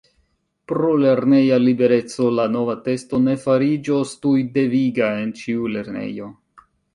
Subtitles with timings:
[0.69, 6.33] Pro lerneja libereco la nova testo ne fariĝos tuj deviga en ĉiu lernejo.